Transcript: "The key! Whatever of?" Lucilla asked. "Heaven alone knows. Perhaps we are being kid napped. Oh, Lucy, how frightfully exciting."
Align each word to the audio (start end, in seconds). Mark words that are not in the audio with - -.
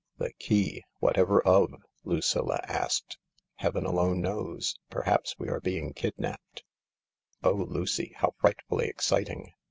"The 0.17 0.33
key! 0.33 0.83
Whatever 0.97 1.43
of?" 1.45 1.75
Lucilla 2.03 2.59
asked. 2.63 3.19
"Heaven 3.57 3.85
alone 3.85 4.19
knows. 4.19 4.75
Perhaps 4.89 5.35
we 5.37 5.47
are 5.47 5.59
being 5.61 5.93
kid 5.93 6.15
napped. 6.17 6.63
Oh, 7.43 7.67
Lucy, 7.69 8.13
how 8.15 8.33
frightfully 8.39 8.87
exciting." 8.87 9.53